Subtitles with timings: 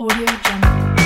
[0.00, 0.97] Audio Jungle.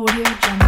[0.00, 0.59] Audio Jungle.